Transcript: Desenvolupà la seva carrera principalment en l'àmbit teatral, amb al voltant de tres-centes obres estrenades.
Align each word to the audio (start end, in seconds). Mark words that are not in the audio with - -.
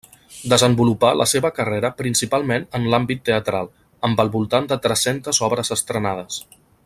Desenvolupà 0.51 1.11
la 1.19 1.27
seva 1.33 1.51
carrera 1.57 1.91
principalment 1.99 2.65
en 2.79 2.89
l'àmbit 2.93 3.23
teatral, 3.29 3.71
amb 4.09 4.25
al 4.25 4.33
voltant 4.37 4.67
de 4.73 4.79
tres-centes 4.87 5.45
obres 5.51 5.75
estrenades. 5.77 6.43